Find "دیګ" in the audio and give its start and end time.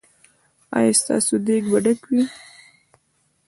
1.45-1.63